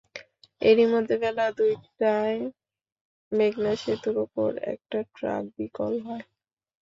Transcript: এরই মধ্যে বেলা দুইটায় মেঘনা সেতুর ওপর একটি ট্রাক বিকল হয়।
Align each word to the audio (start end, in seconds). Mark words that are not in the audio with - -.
এরই 0.61 0.85
মধ্যে 0.93 1.15
বেলা 1.23 1.45
দুইটায় 1.57 2.39
মেঘনা 3.31 3.73
সেতুর 3.83 4.15
ওপর 4.25 4.49
একটি 4.71 4.97
ট্রাক 5.15 5.43
বিকল 5.57 5.93
হয়। 6.05 6.25